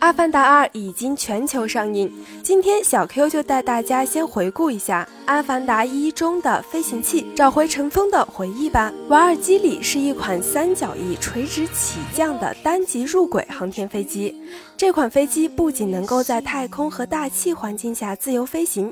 [0.00, 2.10] 阿凡达二已经全球上映，
[2.42, 8.90] 今天小 Q 就带大家先回顾一下《阿凡达一》中的飞行器，找回尘封的回忆吧。
[9.08, 14.34] 瓦尔基里是一款三角翼垂直起降的单级入轨航天飞机。
[14.74, 18.90] 这款飞机不仅能够在太空和大气环境下自由飞行，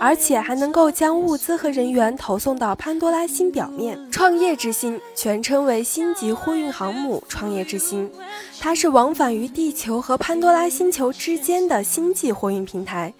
[0.00, 3.98] 而且还能够将物资和人员投送到潘多拉星表面。
[4.10, 8.10] 创业之星全称为星级货运航母“创业之星”，
[8.58, 13.12] 它是往返于地球和潘多多拉星球之间的星际货运平台，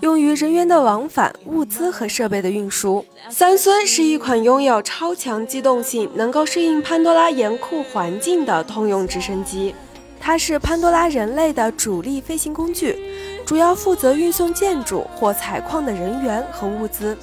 [0.00, 3.02] 用于人员的往返、物资和设备的运输。
[3.30, 9.74] 三孙是一款拥有超强机动性、能够适应潘多拉严酷环境的通用直升机。
[10.20, 12.98] 它是潘多拉人类的主力飞行工具，
[13.46, 17.16] 主要负责运送建筑或采矿的人员和物资，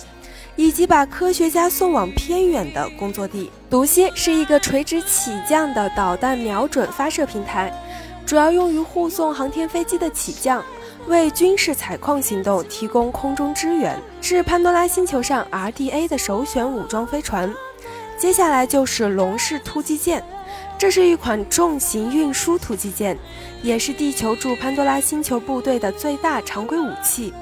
[0.56, 3.52] 以及把科学家送往偏远的工作地。
[3.70, 7.72] 毒蝎是一个垂直起降的导弹瞄准发射平台，
[8.32, 10.64] 主要用于护送航天飞机的起降，
[11.08, 17.54] 为军事采矿行动提供空中支援，是潘多拉星球上 RDA 的首选武装飞船。
[18.18, 20.24] 接下来就是龙式突击舰。
[20.78, 23.20] 这是一款重型运输突击舰，
[23.62, 27.34] 也是地球驻潘多拉星球部队的最大常规武器，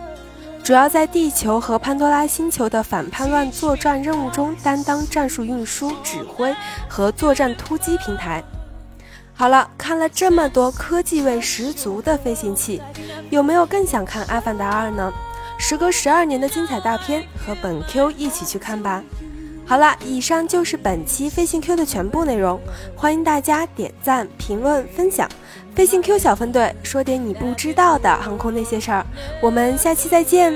[0.64, 6.52] 主要在地球和潘多拉星球的反叛乱作战任务中担当战术运输指挥
[6.90, 8.44] 和作战突击平台。
[9.40, 12.82] 好了，看了这么多科技味十足的飞行器，
[13.30, 15.10] 有没有更想看《阿凡达二》呢？
[15.58, 19.02] 时隔十二年的精彩大片，和本 Q 一起去看吧。
[19.66, 22.60] 好了，以上就是本期飞行 Q 的全部内容，
[22.98, 25.26] 欢迎大家点赞、评论、分享。
[25.74, 29.06] 飞行 Q 小分队说点你不知道的航空那些事儿，
[29.42, 30.54] 我们下期再见。